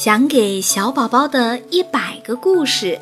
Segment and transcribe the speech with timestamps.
[0.00, 3.00] 讲给小宝宝的一百个故事，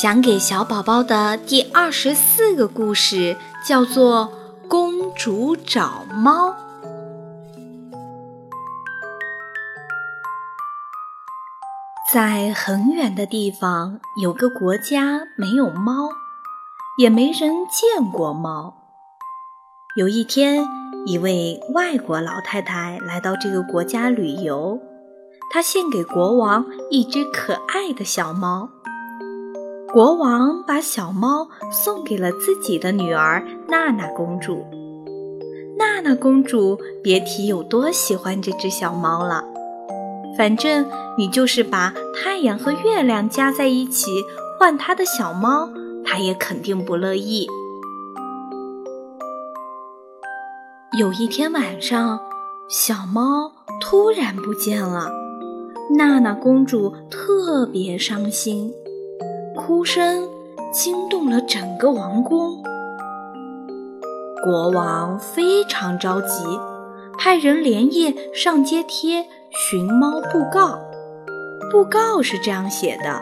[0.00, 3.36] 讲给小宝宝的第二十四个故事
[3.66, 4.32] 叫做
[4.68, 6.50] 《公主找猫》。
[12.14, 16.10] 在很远的地方，有个国家没有猫，
[16.96, 18.76] 也没人见过猫。
[19.96, 20.64] 有一天，
[21.06, 24.80] 一位外国老太太来到这个国家旅游。
[25.52, 28.68] 他献给国王一只可爱的小猫，
[29.92, 34.64] 国王把小猫送给了自己的女儿娜娜公主。
[35.76, 39.42] 娜娜公主别提有多喜欢这只小猫了，
[40.38, 40.86] 反正
[41.18, 44.24] 你就是把太阳和月亮加在一起
[44.56, 45.68] 换她的小猫，
[46.04, 47.48] 她也肯定不乐意。
[50.96, 52.20] 有一天晚上，
[52.68, 55.19] 小猫突然不见了。
[55.92, 58.72] 娜娜公主特别伤心，
[59.56, 60.28] 哭声
[60.72, 62.62] 惊动了整个王宫。
[64.44, 66.44] 国王非常着急，
[67.18, 70.78] 派人连夜上街贴寻猫布告。
[71.72, 73.20] 布告是这样写的：“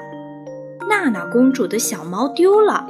[0.91, 2.87] 娜娜公主的小猫丢了，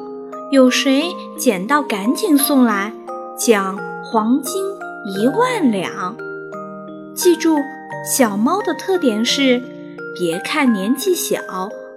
[0.50, 1.04] 有谁
[1.38, 2.92] 捡到赶紧送来，
[3.38, 4.60] 奖黄金
[5.16, 6.16] 一万两。”
[7.14, 7.56] 记住。
[8.04, 9.60] 小猫的特点是，
[10.14, 11.40] 别看年纪小，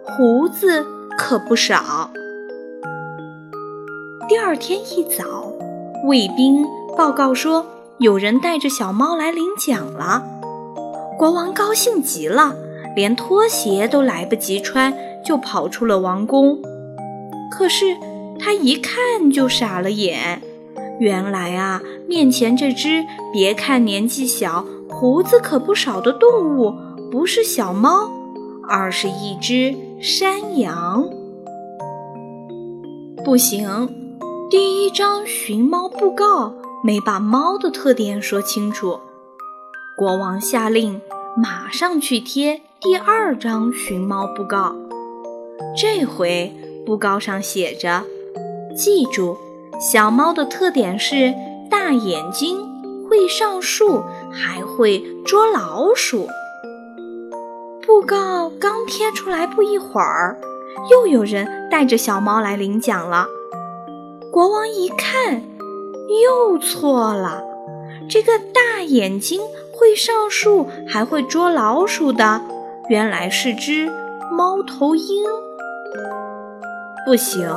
[0.04, 0.86] 胡子
[1.18, 2.12] 可不少。
[4.28, 5.54] 第二天一早，
[6.06, 6.66] 卫兵
[6.98, 7.66] 报告说，
[8.00, 10.24] 有人带着小猫来领奖了。
[11.18, 12.56] 国王高兴极了，
[12.96, 14.94] 连拖鞋都来不及穿，
[15.24, 16.60] 就跑出了王宫。
[17.52, 17.96] 可是
[18.40, 20.42] 他一看就傻了眼，
[21.00, 24.66] 原来啊，面前这只别看年纪小。
[24.92, 26.76] 胡子可不少的动物
[27.12, 28.12] 不是小猫，
[28.68, 31.10] 而是一只山羊。
[33.26, 33.90] 不行，
[34.50, 39.00] 第一张寻猫布告没把猫的特点说清楚。
[39.98, 41.02] 国王下令
[41.36, 44.76] 马上去贴第二张寻猫布告。
[45.76, 46.54] 这回
[46.86, 48.04] 布告上写着
[48.78, 49.38] ：“记住，
[49.80, 51.34] 小猫的特点是
[51.70, 52.60] 大眼睛。”
[53.12, 56.28] 会上树，还会捉老鼠。
[57.86, 60.40] 布告刚贴出来不一会儿，
[60.90, 63.28] 又有人带着小猫来领奖了。
[64.32, 65.44] 国王一看，
[66.24, 67.44] 又错了。
[68.10, 69.42] 这个大眼睛、
[69.72, 72.42] 会上树、还会捉老鼠的，
[72.90, 73.92] 原来是只
[74.32, 75.26] 猫头鹰。
[77.06, 77.50] 不行。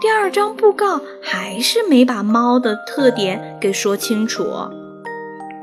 [0.00, 4.44] 第二张布告还是没把猫的特点给说清楚，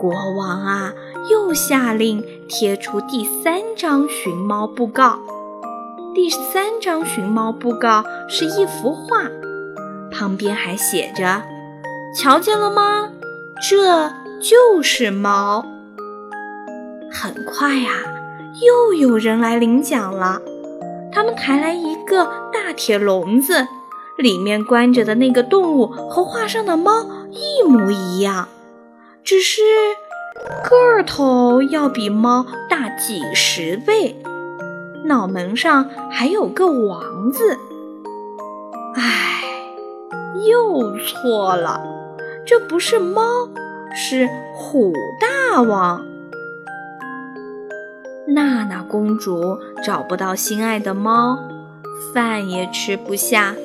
[0.01, 0.93] 国王啊，
[1.29, 5.19] 又下令贴出第三张寻猫布告。
[6.15, 9.29] 第三张寻猫布告是一幅画，
[10.11, 11.43] 旁边还写着
[12.17, 13.09] ：“瞧见了吗？
[13.69, 14.11] 这
[14.41, 15.63] 就是猫。”
[17.13, 17.91] 很快呀，
[18.59, 20.41] 又有人来领奖了，
[21.13, 23.67] 他们抬来一个大铁笼子。
[24.17, 28.47] 里面关着的那个动物和画上的猫一模一样，
[29.23, 29.61] 只是
[30.63, 34.15] 个头要比猫大几十倍，
[35.05, 37.57] 脑门上还有个王字。
[38.95, 39.43] 唉，
[40.47, 41.81] 又错了，
[42.45, 43.21] 这不是猫，
[43.95, 46.05] 是虎大王。
[48.27, 51.37] 娜娜公主找不到心爱的猫，
[52.13, 53.55] 饭也吃不下。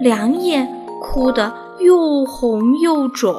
[0.00, 0.68] 两眼
[1.00, 3.34] 哭得又红又肿，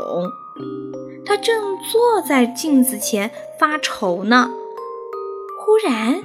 [1.38, 4.50] 正坐在镜子前发愁呢。
[5.66, 6.22] 忽然，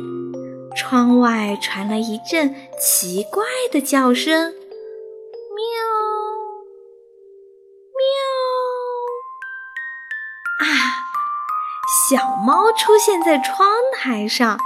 [0.76, 4.50] 窗外传来一阵奇怪的叫声
[5.56, 5.64] ：“喵，
[7.96, 8.04] 喵！”
[10.60, 10.66] 啊，
[12.08, 14.58] 小猫出现在窗台上，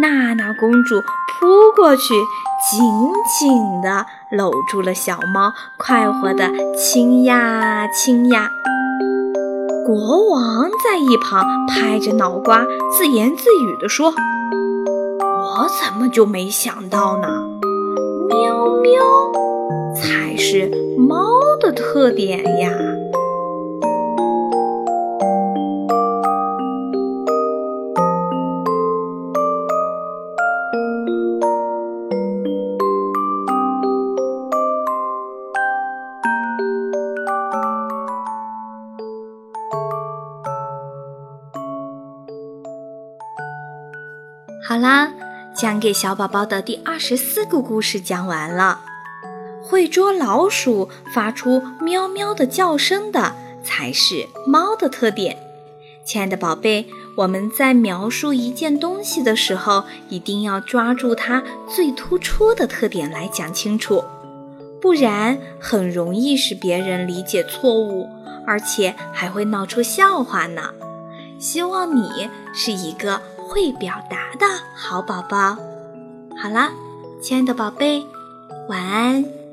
[0.00, 2.14] 娜娜公主扑过去。
[2.68, 2.82] 紧
[3.38, 8.50] 紧地搂住了小猫，快活地亲呀亲呀。
[9.86, 14.12] 国王在一旁拍着脑瓜，自言自语地说
[15.22, 17.28] ：“我怎么就没想到呢？
[18.28, 19.00] 喵喵，
[19.94, 20.68] 才是
[20.98, 21.24] 猫
[21.60, 22.72] 的特点呀！”
[44.86, 45.12] 啦，
[45.52, 48.82] 讲给小宝宝的第二十四个故事讲完了。
[49.60, 53.34] 会捉老鼠、发出喵喵的叫声的，
[53.64, 55.36] 才是猫的特点。
[56.04, 56.86] 亲爱的宝贝，
[57.16, 64.04] 我们在描述一件东西的时候，一定要抓住它最突出的特点来讲清楚，
[64.80, 68.08] 不然很容易使别人理解错误，
[68.46, 70.70] 而且还会闹出笑话呢。
[71.40, 75.56] 希望你是一个会表达的好宝宝。
[76.40, 76.70] 好啦，
[77.22, 78.04] 亲爱的宝贝，
[78.68, 79.45] 晚安。